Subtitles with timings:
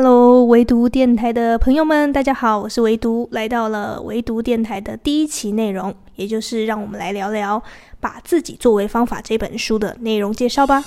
[0.00, 7.58] Hello，唯独电台的朋友们，大家好，我是唯独，来到了唯独电台的第一期内容，也就是让我们来聊聊
[7.98, 10.84] 《把自己作为方法》这本书的内容介绍吧。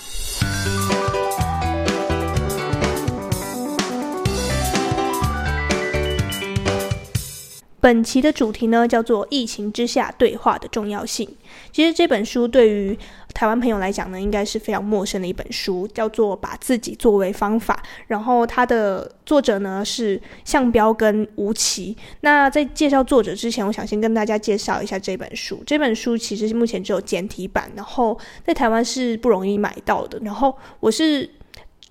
[7.82, 11.28] 本期的主题呢，叫做“疫情之下对话的重要性”。
[11.74, 12.98] 其实这本书对于
[13.34, 17.82] 台湾朋友来讲呢，应该是非常陌生的一本书，叫做《把自己作为方法》。
[18.06, 21.98] 然后它的作者呢是项彪跟吴琦。
[22.20, 25.64] 那在介绍作者之前，我想先跟大家介绍一下这本书。
[25.66, 30.20] 这本书其实是目前只有简体版，然后在台湾是不容易买到的。
[30.24, 31.28] 然后我是。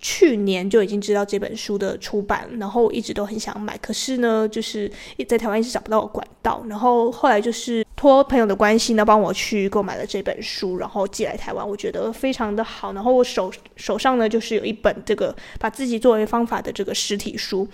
[0.01, 4.91] 去年就已经知道这本书的出版，然后我一直都很想买，可是呢，就是
[5.29, 17.69] 在台湾一直找不到管道，然后后来就是托朋友的关系呢，帮我去购买了这本书，然后寄来台湾，我觉得非常的好，然后我手手上呢就是有一本这个把自己作为方法的这个实体书，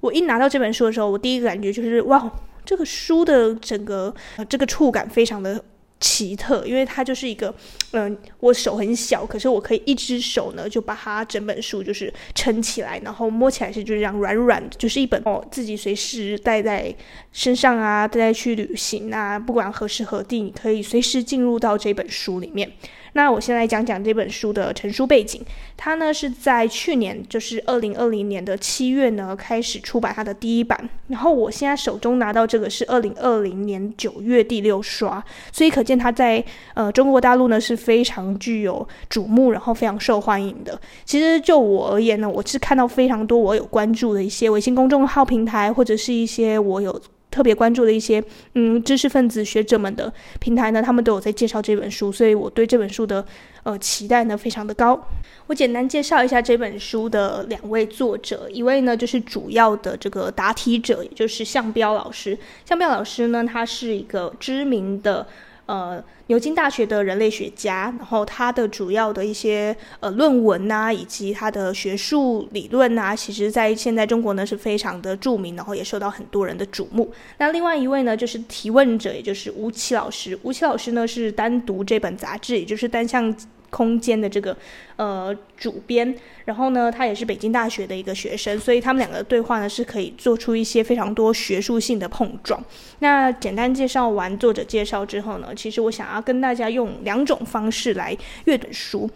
[0.00, 2.30] 我一拿到这本书的时候，我第一个感觉就是哇，
[2.64, 4.12] 这个书的整个
[4.48, 5.64] 这个触感非常的。
[6.00, 7.54] 奇特，因为它就是一个，
[7.92, 16.94] 嗯，我手很小，可是我可以一只手呢就把它整本书就是撑起来，然后摸起来是就是这样软软的，就是一本哦自己随时带在
[17.32, 22.72] 身上啊，带在去旅行啊，不管何时何地，你可以随时进入到这本书里面。
[23.12, 25.42] 那我先来讲讲这本书的成书背景。
[25.76, 30.88] 它呢是在去年，就是二零二零年的七月呢开始出版它的第一版。
[31.08, 35.22] 然后我现在手中拿到这个是二零二零年九月第六刷，
[35.52, 36.44] 所以可见它在
[36.74, 40.78] 呃中国大陆呢是非常具有瞩目，然后非常受欢迎的。
[41.04, 47.00] 其实就我而言呢，我是看到非常多我有关注的一些微信公众号平台，或者是一些我有。
[47.30, 48.22] 特别关注的一些
[48.54, 53.24] 嗯知识分子学者们的平台呢，他们都有在介绍这本书，所以我对这本书的
[53.62, 55.00] 呃期待呢非常的高。
[55.46, 62.38] 我简单介绍一下这本书的两位作者，一位呢就是主要的这个答题者，也就是项彪老师。
[62.64, 65.26] 项彪老师呢，他是一个知名的。
[65.70, 77.12] 呃，牛津大学的人类学家，然后他的主要的一些呃论文呐、以及他的学术理论呐、其实在现在中国呢是非常的著名，然后也受到很多人的瞩目。
[77.38, 80.36] 那另外一位呢，就是提问者，也就是吴奇老师。
[80.42, 83.32] 吴奇老师呢是单独这本杂志，也就是单向。
[83.70, 84.56] 空间的这个
[84.96, 86.14] 呃主编，
[86.44, 92.62] 然后呢，他也是北京大学的一个学生，所以他们两个的对话呢是可以做出一些非常多学术性的碰撞。
[92.98, 99.08] 那简单介绍完作者介绍之后呢，其实我想要跟大家用两种方式来阅读书。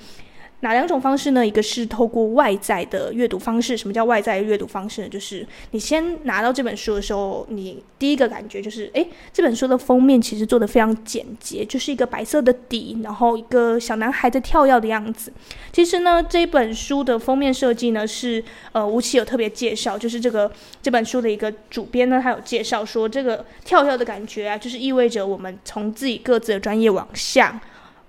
[0.64, 1.46] 哪两种方式呢？
[1.46, 3.76] 一个是透过外在的阅读方式。
[3.76, 5.08] 什么叫外在的阅读方式呢？
[5.08, 15.30] 就是你先拿到这本书的时候，你第一个感觉就是，诶，这本书的封面其实做得非常简洁，就是一个白色的底，然后一个小男孩在跳跃的样子。
[15.70, 18.42] 其实呢，这本书的封面设计呢是，
[18.72, 27.60] 呃，吴奇有特别介绍，就是这个这本书的一个主编呢，他有介绍说，这个跳跃的感觉啊，就是意味着我们从自己各自的专业往下。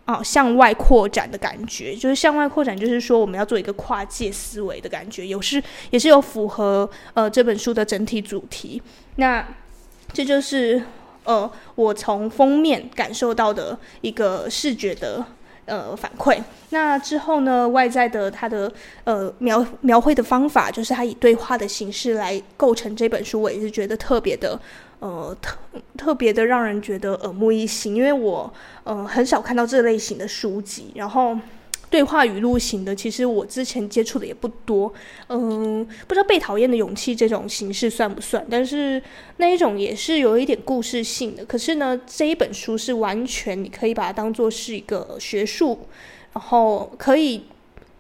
[0.06, 8.80] 啊，向外扩展的感觉，就是向外扩展，就是说我们要做一个跨界思维的感觉，有是也是有符合呃这本书的整体主题。
[9.16, 9.44] 那
[10.14, 10.80] 这就是
[11.24, 15.26] 呃我从封面感受到的一个视觉的
[15.66, 16.38] 呃反馈。
[16.70, 18.72] 那之后呢，外在的它的
[19.06, 24.60] 呃描描绘的方法，就是它以对话的形式来构成这本书，我也是觉得特别的。
[25.00, 25.58] 呃，特
[25.98, 28.52] 特别的让人觉得耳目一新，因为我
[28.84, 31.38] 呃很少看到这类型的书籍，然后
[31.90, 34.92] 对话语录型的，其实我之前接触的也不多。
[35.28, 38.46] 嗯、不知道被讨厌的勇气这种形式算不算？
[38.50, 39.02] 但是
[39.38, 41.46] 那一种也是有一点故事性的。
[41.46, 45.88] 可是呢，这一本书是完全你可以把它当做是一个学术，
[46.34, 47.44] 然后可以。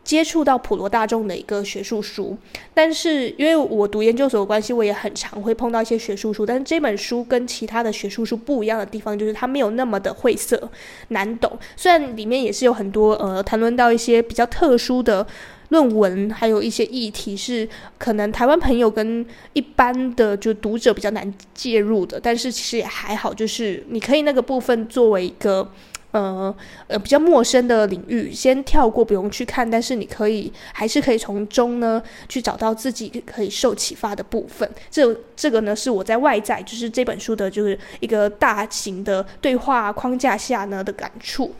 [0.05, 2.38] 接触到普罗大众的一个学术书，
[2.75, 6.45] 但是因为我读研究所的关系，我也很常会碰到一些学术书。
[6.45, 10.69] 但是这本书跟其他的学术书不一样的地方，就是它没有那么的晦涩
[11.07, 11.57] 难懂。
[11.75, 15.25] 虽然里面也是有很多呃谈论到一些比较特殊的
[15.69, 17.67] 论文，还有一些议题是
[17.97, 25.68] 可能台湾朋友跟一般的就读者比较难介入的，但是其实也还好，就是你可以那个部分作为一个。
[26.15, 26.56] 呃
[26.88, 29.69] 呃，比较陌生的领域，先跳过，不用去看。
[29.69, 34.69] 但是你可以，还是可以从中呢，去找到自己可以受启发的部分。
[34.89, 41.53] 这这个呢，是我在外在，就是这本书的，就是一个大型的对话框架下呢的感触。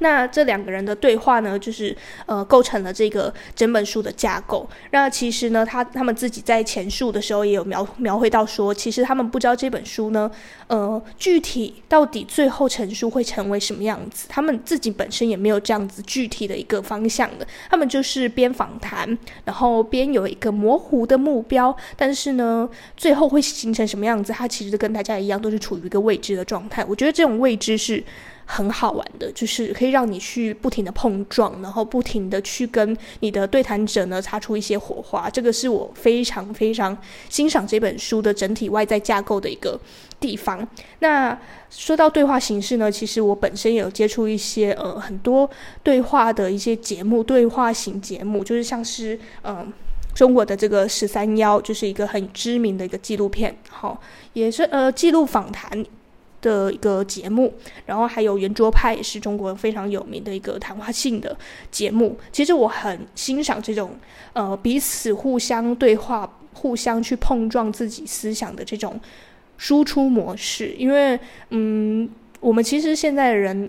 [0.00, 1.96] 那这两个人的对话呢，就是
[2.26, 4.68] 呃构成了这个整本书的架构。
[4.90, 10.30] 那其实呢，他他们自己在前述的时候也有描描绘到说，其实他们不知道这本书呢，
[10.66, 17.46] 呃，具体到底最后成书会成为什么样子，他们自己本身也没有这样子具体的一个方向的。
[17.68, 26.84] 他们就是边访谈，然后边有一个模糊的目标，但是呢，最后会形成什么样子，他其实跟大家一样，都是处于一个未知的状态。
[26.84, 28.02] 我觉得这种未知是。
[28.50, 35.28] 很好玩的，就是可以让你去不停的碰撞，然后不停的去跟你的对谈者呢擦出一些火花。
[35.28, 36.96] 这个是我非常非常
[37.28, 39.78] 欣赏这本书的整体外在架构的一个
[40.18, 40.66] 地方。
[41.00, 45.48] 那说到对话形式呢，其实我本身也有接触一些呃很多
[45.82, 49.66] 对话的一些节目，对话型节目，就是像是嗯、呃、
[50.14, 54.00] 中国的这个十三邀，就是一个很知名的一个纪录片，好，
[54.32, 55.84] 也是呃记录访谈。
[56.40, 57.52] 的一个节目，
[57.86, 61.36] 然后还有圆桌派也是中国非常有名的一个谈话性的
[61.70, 62.16] 节目。
[62.30, 63.98] 其实我很欣赏这种
[64.34, 69.00] 呃彼此互相对话、互相去碰撞自己思想的这种
[69.56, 70.74] 输出模式。
[70.78, 71.18] 因为
[71.50, 72.08] 嗯，
[72.38, 73.68] 我们其实现在的人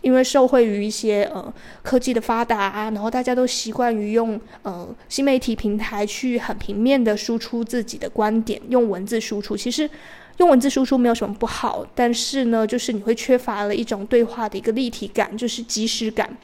[0.00, 1.52] 因为受惠于一些呃
[1.82, 9.54] 科技的发达啊，然后大家都习惯于用呃新媒体平台去很平面的输出自己的观点，用文字输出。
[9.54, 9.90] 其实。
[10.38, 16.36] 用文字输出没有什么不好，但是呢，就是你会缺乏了一种对话的一个立体感，就是即时感。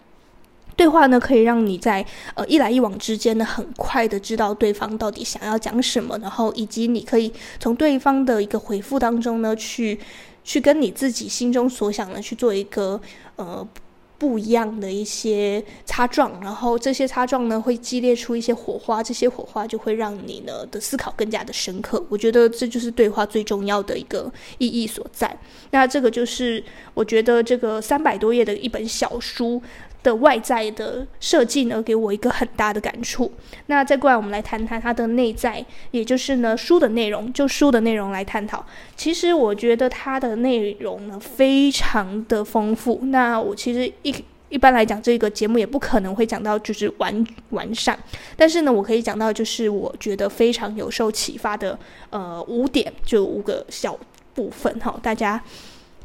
[0.77, 2.05] 对话呢，可以让你在
[2.35, 9.99] 呃一来一往之间呢，很快的知道对方到底想要讲什么，然后以及你可以从对方的一个回复当中呢，去
[10.43, 13.01] 去跟你自己心中所想的去做一个
[13.37, 13.67] 呃。
[14.17, 22.05] 不一样的一些擦撞，然后这些擦撞呢，会激烈出一些火花，这些火花就会让你呢的思考更加的深刻。
[22.09, 25.37] 我觉得这就是对话最重要的一个意义所在。
[25.71, 26.63] 那这个就是
[26.95, 29.61] 我觉得这个三百多页的一本小书
[30.05, 33.33] 的外在的设计呢，给我一个很大的感触。
[33.67, 37.33] 那再过来，我们来谈谈它的内在，也就是呢书的内容。
[37.33, 38.65] 就书的内容来探讨，
[38.95, 43.01] 其实我觉得它的内容呢非常的丰富。
[43.05, 44.15] 那我其实一
[44.51, 47.99] 一般来讲，这个节目也不可能会讲到就是完完善，
[48.37, 51.77] 但是呢，我可以讲到就是我觉得非常有受启发的
[52.11, 53.99] 呃五点，就五个小
[54.35, 55.43] 部分哈，大家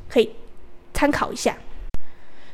[0.08, 0.30] 可以
[0.94, 1.58] 参考一下。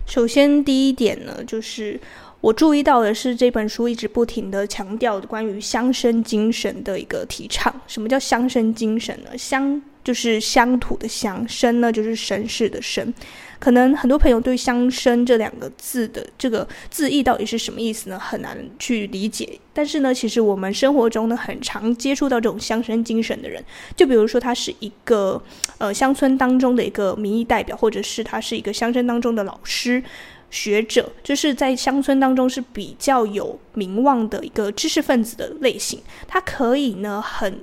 [0.06, 2.00] 首先，第一点呢，就是
[2.40, 7.74] 我注意到的是这本书一直不停地强调的关于乡绅精神的一个提倡。
[7.88, 9.38] 什么叫乡绅精神呢？
[9.38, 13.12] 乡就是乡土的乡，绅呢就是绅士的绅。
[13.58, 18.20] 可能很多朋友对“乡绅”这两个字的这个字义到底是什么意思呢？
[18.20, 19.58] 很难去理解。
[19.74, 23.64] 但是呢，其实我们生活中呢，很常接触到这种乡绅精神的人，
[23.96, 25.42] 就比如说他是一个
[25.86, 30.04] 呃乡村当中的一个民意代表，或者是他是一个乡村当中的老师、
[30.50, 36.00] 学者，就是在乡村当中是比较有名望的一个知识分子的类型。
[36.28, 37.60] 他可以呢很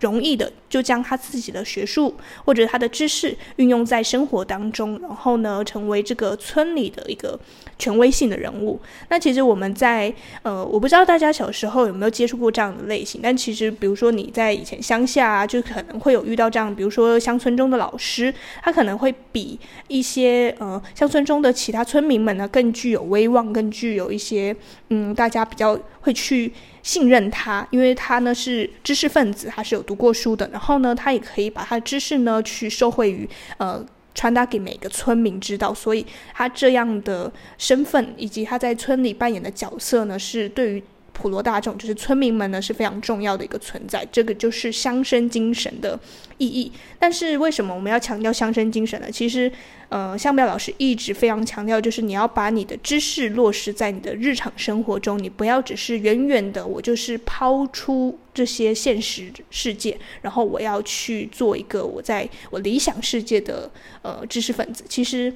[0.00, 2.12] 容易的就将他自己的学术
[2.44, 7.38] 或者他的知识运用在生活当中，然后呢，成为这个村里的一个
[7.78, 8.80] 权威性的人物。
[9.08, 10.12] 那其实我们在
[10.42, 19.56] 呃，我不知道大家小时候有没有接触过这样的类型，但其实比如说你在以前乡下啊，就可能会有遇到这样，比如说乡村中的老师，他可能会比
[19.86, 24.56] 一些呃乡村中的其他村民们呢更具有威望，更具有一些
[24.90, 26.52] 嗯，大家比较会去。
[26.84, 30.46] 信任他，因为他呢是知识分子，他是有读过书的。
[30.52, 33.28] 然后然后呢，他也可以把他的知识呢去受惠于
[33.58, 33.84] 呃
[34.14, 35.74] 传达给每个村民知道。
[35.74, 40.82] 所以他这样的身份以及他在村里扮演的角色呢，是对于
[41.14, 44.06] 普罗大众，就是村民们呢是非常重要的一个存在。
[44.12, 45.98] 这个就是乡绅精神的
[46.36, 46.70] 意义。
[46.98, 49.10] 但是为什么我们要强调乡绅精神呢？
[49.10, 49.50] 其实。
[49.90, 63.70] 呃，向标老师一直非常强调，就是你要把你的知识落实在你的日常生活中，你不要只是远远的，我就是抛出这些现实世界，然后我要去做一个我在我理想世界的
[64.02, 64.82] 呃知识分子。
[64.88, 65.32] 其实，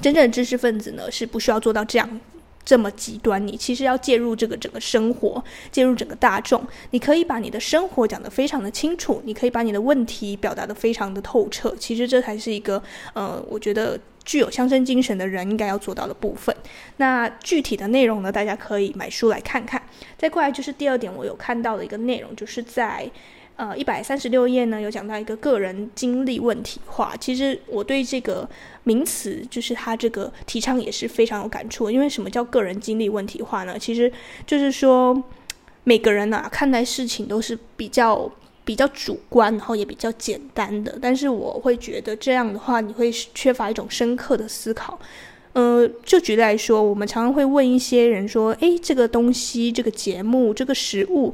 [0.00, 2.08] 真正的知识分子呢，是不需要做到这样。
[2.64, 11.74] 这么极端，你其实要介入这个整个生活，介入整个大众，你可以把你的生活讲得非常的清楚，你可以把你的问题表达得非常的透彻。
[11.78, 16.54] 其实这才是一个，呃，我觉得具有乡绅精神的人应该要做到的部分。
[16.96, 19.82] 那具体的内容呢，大家可以买书来看看。
[20.16, 23.10] 再过来就是第二点，我有看到的一个内容，就是在。
[23.56, 27.14] 呃，一百三十六页呢，有讲到一个个人经历问题化。
[27.20, 28.48] 其实我对这个
[28.82, 31.88] 名词，就是他这个提倡也是非常有感触。
[31.88, 33.78] 因为什么叫个人经历问题化呢？
[33.78, 34.12] 其实
[34.44, 35.22] 就是说，
[35.84, 38.28] 每个人啊看待事情都是比较
[38.64, 40.98] 比较主观，然后也比较简单的。
[41.00, 44.98] 但是我会觉得这样的话，你会缺乏一种深刻的思考。
[45.52, 51.32] 呃，就举例来说，我们常常会问一些人说：“诶，这个东西、这个节目、这个食物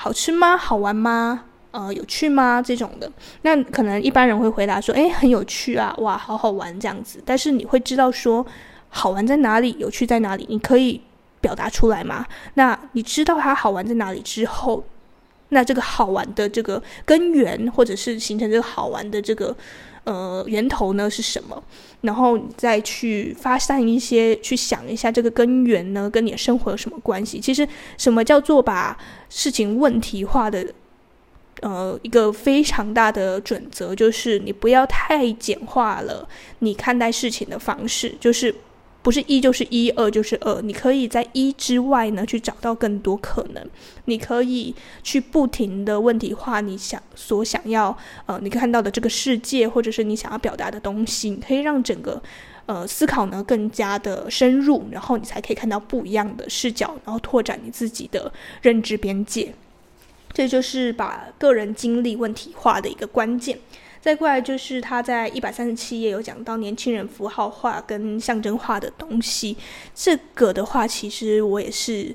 [0.00, 0.56] 好吃吗？
[0.56, 1.42] 好玩吗？
[1.72, 3.10] 呃，有趣吗？”这种的，
[3.42, 8.46] 那可能一般人会回答说：“诶，很有趣啊，哇，好好玩这样子。”但是你会知道说
[8.88, 10.46] 好玩在哪里，有趣在哪里？
[10.48, 11.00] 你可以
[11.40, 12.24] 表达出来吗？
[12.54, 14.84] 那你知道它好玩在哪里之后，
[15.48, 19.56] 那这个好玩的这个根源，或者是形成这个好玩的这个。
[20.08, 21.62] 呃，源头呢是什么？
[22.00, 27.38] 然后你再去发散一些，去想一下这个根源呢，跟你的生活有什么关系？
[27.38, 28.96] 其实，什么叫做把
[29.28, 30.66] 事情问题化的？
[31.60, 36.26] 呃，一个非常大的准则就是，你不要太简化了
[36.60, 38.54] 你看待事情的方式，就是。
[39.00, 40.60] 不是一就是一，二就是二。
[40.62, 43.66] 你可以在一之外呢，去找到更多可能。
[44.04, 52.20] 你可以去不停的问题化你想所想要呃，你看到的这个世界，或者是你想要表达的东西，你可以让整个
[52.66, 59.54] 呃思考呢更加的深入，然后你才可以看到不一样的视角，然后拓展你自己的认知边界。
[60.32, 63.58] 这就是把个人经历问题化的一个关键。
[64.00, 69.56] 再过来就是他在一百三十七页有讲到年轻人符号化跟象征化的东西，
[69.94, 72.14] 这个的话，其实我也是。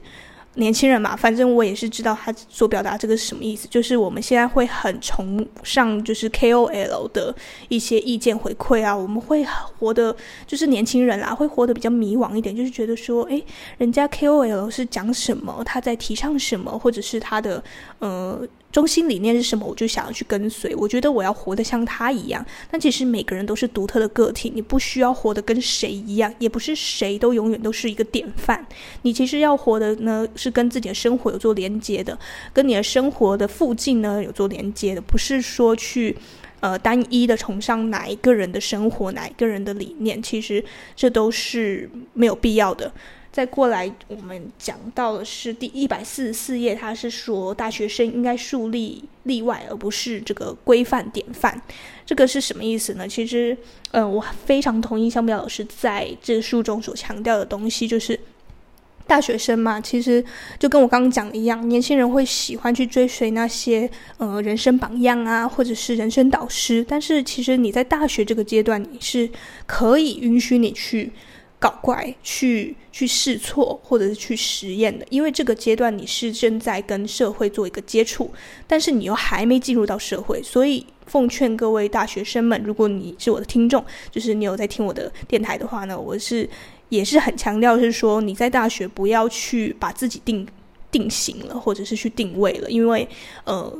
[0.55, 7.35] 年轻人嘛，反正我也是知道他所表达这个是什么意思，就是我们现在会很崇尚就是 KOL 的
[7.69, 9.43] 一些意见回馈啊，我们会
[9.79, 13.43] 活得就是年轻人啦，会活得比较迷惘一点，就是觉得说，诶，
[13.79, 17.63] 人家 KOL 是讲什么，他在提倡什么，或者是他的
[17.97, 18.39] 呃
[18.73, 20.75] 中心理念是什么，我就想要去跟随。
[20.75, 28.67] 我觉得我要活得像他一样，但其实每个人都是独特的个体，你不需要活得跟谁一样，也不是谁都永远都是一个典范。
[29.03, 30.27] 你其实要活的呢。
[30.35, 32.17] 是跟自己的生活有做连接的，
[32.51, 36.17] 跟你的生活的附近呢有做连接的，不是说去
[36.59, 40.63] 呃单一的崇尚哪一个人的生活，哪一个人的理念，其实
[40.95, 42.91] 这都是没有必要的。
[43.33, 51.59] 再过来，我们讲到的是第一百四十四页，他是说大学生应该树立例外，而不是这个规范典范。
[52.05, 53.07] 这个是什么意思呢？
[53.07, 53.57] 其实，
[53.89, 58.19] 嗯、呃，我非常同意香标老师在这书中所强调的东西，就是。
[59.05, 60.23] 大学生嘛，其实
[60.57, 66.83] 就跟我刚刚讲的一样，年轻人会喜欢去追随那些呃人生榜样啊，或者是人生导师。
[66.87, 69.29] 但是其实你在大学这个阶段，你是
[69.65, 71.11] 可以允许你去
[71.63, 78.29] 搞怪、去去试错，或者是去实验的，因为这个阶段你是正在跟社会做一个接触，
[78.67, 86.49] 但是你又还没进入到社会，所以奉劝各位大学生们，如果你是我的听众，就是你有在听我的电台的话呢，我是。
[86.89, 90.45] 也是很强调，是说你在大学不要去把自己定
[90.91, 93.07] 定型了，或者是去定位了，因为
[93.45, 93.73] 呃，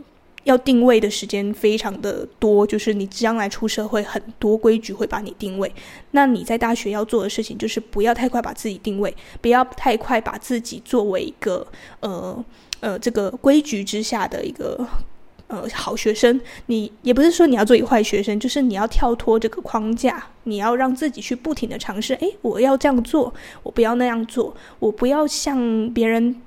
[0.43, 5.71] 要定位的时间非常的多，就是你将来出社会，很多规矩会把你定位。
[6.11, 11.65] 那你在大学要做的事情，就是不要太快把自己定位，不要太快把自己作为一个
[12.01, 12.45] 呃
[12.79, 14.87] 呃这个规矩之下的一个。
[15.47, 22.15] 呃，好学生，你也不是说你要做一个坏学生，就是你要跳脱这个框架，你要让自己去不停的尝试。
[22.15, 23.31] 诶，我要这样做，
[23.61, 26.41] 我不要那样做，我不要像别人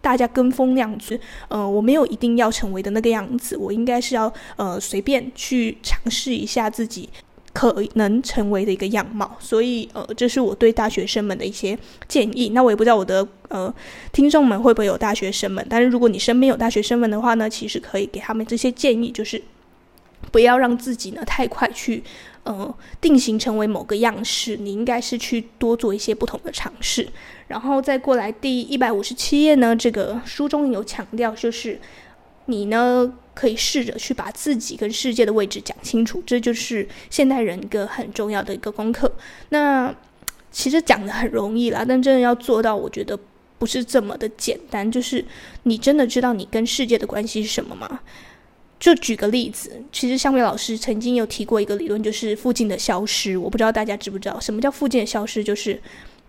[0.00, 1.18] 大家跟风那样子。
[1.48, 7.08] 呃，我没有一定要成为的那个样子，我应该是要呃随便去尝试一下自己。
[7.54, 11.76] 可能成为的一个样貌，所以呃，这是我对大学生们的一些
[12.06, 12.50] 建议。
[12.50, 13.74] 那我也不知道我的呃
[14.12, 19.42] 听众们会不会有大学生们，但是如果你身边有大学生们的话呢，其实可以给他们这些建议，就是
[20.30, 22.04] 不要让自己呢太快去
[22.48, 27.08] 呃定型成为某个样式，你应该是去多做一些不同的尝试。
[27.46, 31.80] 然后再过来第一百五十七页呢，这个书中有强调，就是
[32.46, 33.12] 你呢。
[33.38, 39.12] 可以试着去把自己跟世界的位置讲清楚，这就是现代人一个很重要的一个功课。
[39.50, 39.94] 那
[40.50, 43.16] 其实讲的很容易啦，但真的要做到，我觉得
[43.60, 44.90] 不是这么的简单。
[44.90, 45.24] 就是
[45.62, 48.00] 你真的知道你跟世界的关系是什么吗？
[48.80, 53.36] 就举个例子，其实香美老师曾经有提过一个理论，就是附近的消失。
[53.36, 55.80] 我不知道大家知不知道什么叫附近的消失，就是。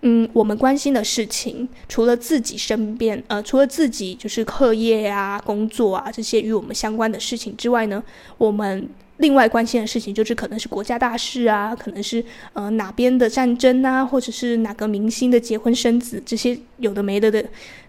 [0.01, 8.01] 嗯，我们关心的事情，除了自己身边，呃，除了自己就是课业啊、工作啊这些与我们相关的事情之外呢，
[8.37, 8.87] 我们
[9.17, 17.43] 另外关心的事情就是可能是国家大事啊，可能是呃哪边的战争啊，或者是哪个明星的结婚生子这些有的没的的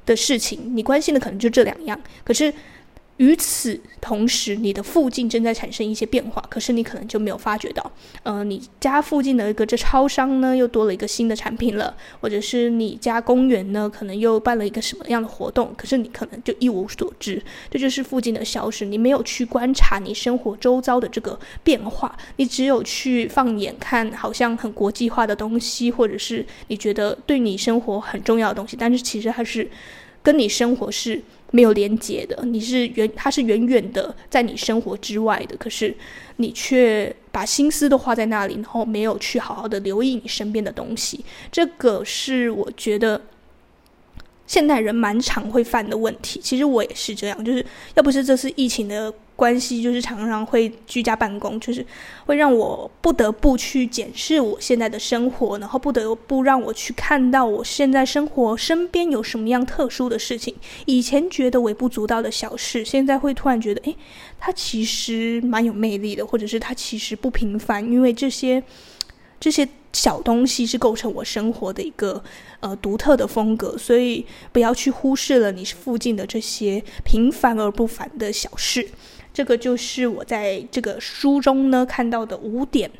[0.04, 1.96] 的事情，你关心的可能就这两样。
[2.24, 2.52] 可是
[3.20, 7.92] 与此同时，你的附近正在产生一些变化，可是你可能就没有发觉到。
[8.22, 17.42] 呃，你家附近的一个这超商呢，又多了一个新的产品了，或者是你家公园呢，可能又办了一个什么样的活动，可是你可能就一无所知。
[17.70, 29.70] 这就是附近的消失，你没有去观察你生活周遭的这个变化，你只有去放眼看，好像很国际化的东西，或者是你觉得对你生活很重要的东西，但是其实它是
[30.22, 31.22] 跟你生活是。
[31.52, 35.94] 没有连接的，你是远，他是远远的在你生活之外的，可是
[36.36, 41.24] 你却把心思都花在那里，然后没有去好好的留意你身边的东西。
[41.50, 43.20] 这个是我觉得
[44.46, 46.40] 现代人蛮常会犯的问题。
[46.42, 47.64] 其实我也是这样，就是
[47.94, 49.12] 要不是这次疫情的。
[49.40, 51.84] 关系就是常常会居家办公，就是
[52.26, 60.54] 会让我不得不去检视我现在的生活，然后不得不让我去看到我现在生活身边有什么样特殊的事情。
[60.84, 63.96] 以前觉得微不足道的小事，现在会突然觉得，诶，
[64.38, 68.62] 它其实蛮有魅力的，或者是它其实不平凡，因为这些
[69.40, 72.22] 这些小东西是构成我生活的一个
[72.60, 78.86] 呃独特的风格，所以不要去忽视了你附近的这些平凡而不凡的小事。
[79.32, 82.90] 这个就是我在这个书中呢看到的五点，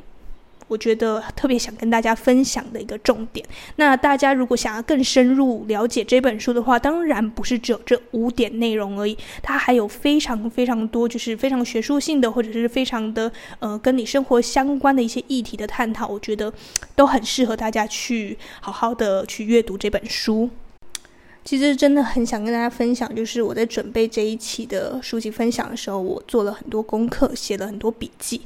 [0.67, 3.45] 我觉得特别想跟大家分享的一个重点。
[3.75, 16.51] 那大家如果想要更深入了解这本书的话，当然不是只有这五点内容而已，它还有非常非常多，就是非常学术性的，或者是非常的呃跟你生活相关的一些议题的探讨，我觉得
[16.95, 20.49] 都很适合大家去好好的去阅读这本书。
[21.43, 28.41] 其实真的很想跟大家分享，就是我在准备这一期的书籍分享的时候，我做了很多功课，写了很多笔记，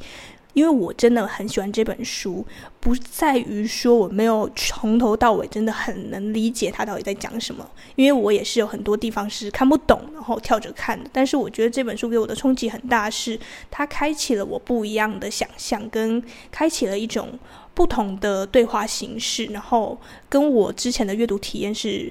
[0.54, 2.46] 因为我真的很喜欢这本书，
[2.80, 11.10] 不在于说我没有从头到尾真的很能理解它到底在讲什么，因为我也是有很多地方是看不懂，然后跳着看的。
[11.12, 13.38] 但是我觉得这本书给我的冲击很大，是
[13.70, 17.38] 它开启了我不一样的想象，跟开启了一种
[17.74, 20.00] 不同的对话形式，然后
[20.30, 22.10] 跟我之前的阅读体验是。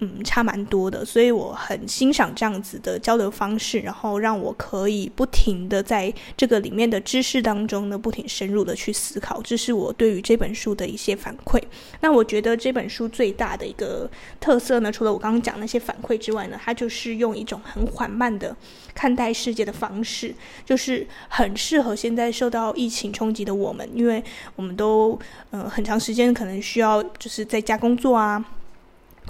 [0.00, 11.58] 嗯，差蛮多的，所以我很欣赏这样子的交流方式，然后让我可以不停的在这个里面的知识当中呢，不停深入的去思考，这是我对于这本书的一些反馈。
[12.02, 18.54] 那我觉得这本书最大的一个特色呢，除了我刚刚讲那些反馈之外呢，它就是用一种很缓慢的
[18.94, 20.34] 看待世界的方式，
[20.66, 24.22] 就是很适合现在受到疫情冲击的我们，因为
[24.56, 25.18] 我们都
[25.52, 28.44] 呃很长时间可能需要就是在家工作啊。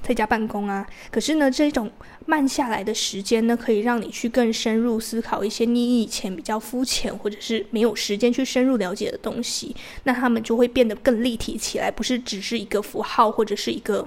[0.02, 1.90] 在家办公啊，可是呢，这种
[2.26, 14.06] 慢下来的时间呢，可以让你去更深入思考一些你以前比较肤浅或者是没有时间去深入了解的东西，那他们就会变得更立体起来，不是只是一个符号或者是一个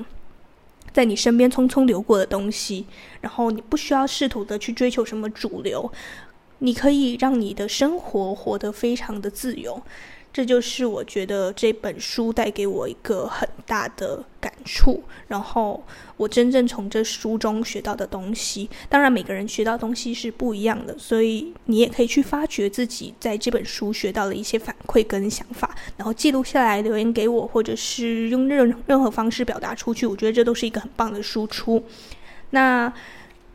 [0.94, 2.86] 在你身边匆匆流过的东西。
[3.20, 5.92] 然后你不需要试图的去追求什么主流，
[6.60, 9.82] 你可以让你的生活活得非常的自由。
[10.32, 15.84] 这就是我觉得这本书带给我一个很大的感触，然后
[16.18, 18.70] 我真正从这书中学到的东西。
[18.88, 30.06] 当然，每个人学到东西是不一样的，所以你也可以去发掘自己在这本书学到的一些反馈跟想法，然后记录下来留言给我，或者是用任任何方式表达出去。
[30.06, 31.84] 我觉得这都是一个很棒的输出。
[32.52, 32.94] 那。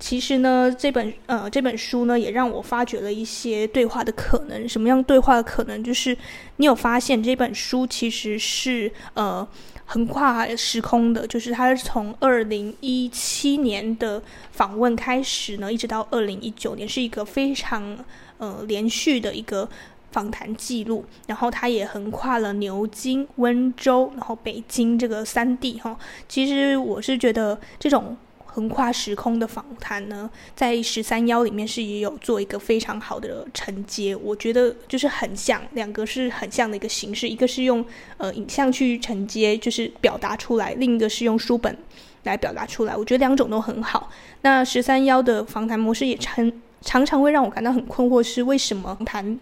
[0.04, 4.68] 其实呢，这本呃这本书呢，也让我发掘了一些对话的可能。
[4.68, 5.82] 什么样对话的可能？
[5.82, 6.14] 就是
[6.56, 9.48] 你有发现这本书其实是呃
[9.86, 17.96] 横跨时空的，就是它是从二零一七年的访问开始呢，一直到二零一九年，是一个非常
[18.36, 19.66] 呃连续的一个
[20.10, 21.02] 访谈记录。
[21.28, 25.98] 然后它也横跨了牛津、温州，然后北京这个三地哈。
[26.28, 28.14] 其实我是觉得这种。
[28.54, 37.84] 横跨时空的访谈呢，在十三幺里面是也有做一个非常好的承接，我觉得就是很像，两个是很像的一个形式，一个是用
[38.16, 41.76] 呃影像去承接，就是表达出来，另一个是用书本
[42.22, 44.08] 来表达出来，我觉得两种都很好。
[44.42, 49.36] 那十三幺的访谈模式也常常常会让我感到很困惑，是为什么谈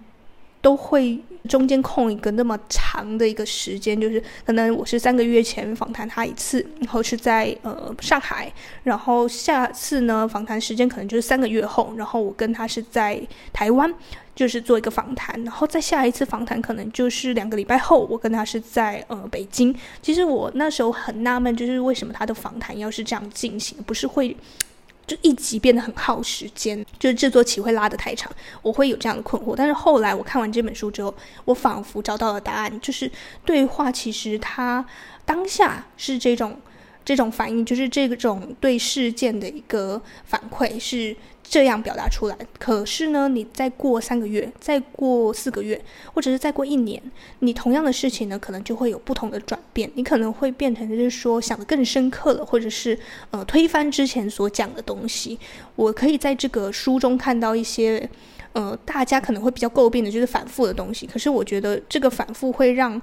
[0.62, 8.51] 都会中间空一个那么长的一个时间，就是可能我是三个月前访谈他一次，然后是在呃上海，
[8.85, 13.20] 然后下次呢访谈时间可能就是三个月后，然后我跟他是在
[13.53, 13.92] 台湾，
[14.37, 19.75] 就是做一个访谈，然后再下一次访谈可能就是两个礼拜后，我跟他是在呃北京。
[20.01, 24.37] 其实我那时候很纳闷，就是为什么他的访谈要是这样进行，不是会？
[25.12, 29.55] 就一集变得很耗时间，就是制作期会拉得太长，我会有这样的困惑。
[29.55, 33.11] 但是后来我看完这本书之后，我仿佛找到了答案，就是
[33.44, 34.83] 对话其实它
[35.27, 36.59] 当下是这种
[37.05, 41.14] 这种反应，就是这种对事件的一个反馈是
[41.52, 42.36] 这样表达出来。
[42.58, 45.78] 可是呢，你再过三个月，再过四个月，
[46.14, 46.98] 或者是再过一年，
[47.40, 49.90] 你同样的事情呢，可能就会有不同的转变。
[49.94, 52.98] 你可能会变成就是说想得更深刻了，或者是
[53.32, 55.38] 呃推翻之前所讲的东西。
[55.76, 58.08] 我可以在这个书中看到一些
[58.54, 61.06] 呃大家可能会比较诟病的就是反复的东西。
[61.06, 62.98] 可是我觉得这个反复会让。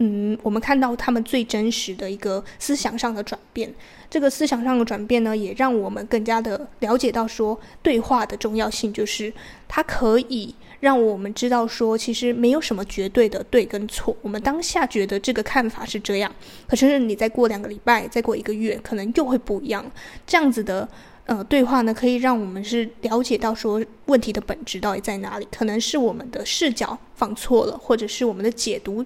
[0.00, 3.72] 嗯，我们看到他们最真实的一个思想上的转变，
[4.08, 9.32] 这个思想上的转变呢，也让我们更加的了解到说，对话的重要性，就是
[9.66, 14.16] 它可以让我们知道说，其实没有什么绝对的对跟错。
[14.22, 16.32] 我们当下觉得这个看法是这样，
[16.68, 19.84] 可是你再过两个礼拜，再过一个月，可能又会不一样。
[20.24, 20.88] 这样子的
[21.26, 25.48] 呃对话呢，可以让我们是了解到说，问题的本质到底在哪里？
[25.50, 29.04] 可能是我们的视角放错了，或者是我们的解读。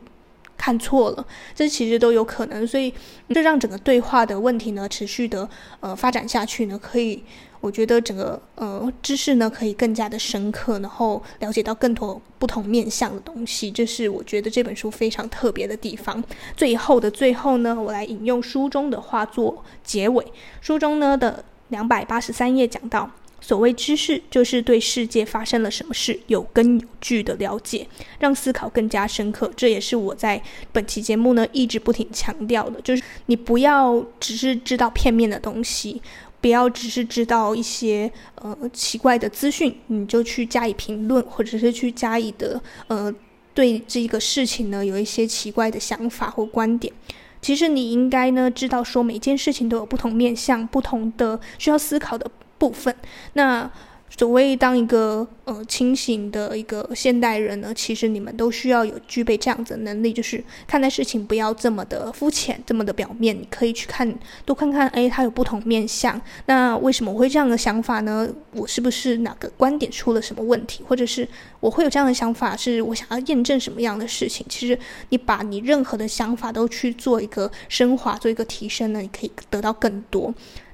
[0.63, 2.95] 看错了，这其实都有可能，所以
[3.31, 5.49] 这让整个对话的问题呢持续的
[5.81, 7.21] 呃发展下去呢，可以
[7.61, 16.23] 我觉得整个呃知识呢可以更加的深刻，然后了解到更多不同面向的东西，这是我觉得这本书非常特别的地方。
[16.57, 20.25] 最后的最后呢，我来引用书中的话做结尾，
[20.61, 23.11] 书中呢的两百八十三页讲到。
[23.43, 27.87] 所谓知识，就是对世界发生了什么事有根有据的了解，
[28.21, 29.53] 让思考更加深刻。
[29.57, 36.01] 这也是我在本期节目呢一直不停强调的，就是你不要只是知道片面的东西，
[36.41, 43.13] 不要只是知道一些呃奇怪的资讯，你就去加以评论，或者是去加以的呃
[43.53, 46.93] 对这个事情呢有一些奇怪的想法或观点。
[47.41, 52.31] 其实你应该呢知道说每件事情都有不同面向，不同的需要思考的
[52.63, 52.95] 部分，
[53.33, 53.69] 那
[54.09, 66.21] 所谓当一个呃清醒的一个现代人呢，其实你们都需要有具备这样子的能力，就是看待事情不要这么的肤浅，这么的表面，你可以去看多看看，诶，它有不同面向。
[66.47, 68.29] 那为什么我会这样的想法呢？
[68.53, 71.27] 我是不是哪个观点出了什么问题，或者是
[71.59, 74.47] 我会有这样的想法，是我想要验证什么样的事情？
[74.49, 80.33] 其实你把你任何的想法都去做一个升华，做一个提升呢，你可以得到更多。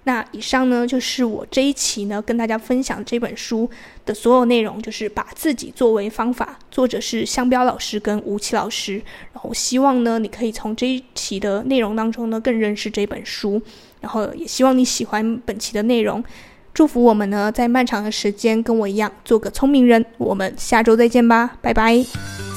[0.09, 3.69] 那以上呢，就是我这一期呢跟大家分享这本书
[4.07, 6.59] 的所有内容，就是把自己作为方法。
[6.71, 8.95] 作者是香标老师跟吴奇老师。
[9.35, 13.61] 然后希望呢，你可以从这一期的内容当中呢更认识这本书。
[14.01, 16.25] 然后也希望你喜欢本期的内容。
[16.73, 20.03] 祝福我们呢在漫长的时间跟我一样做个聪明人。
[20.17, 22.48] 我们下周再见吧，拜拜。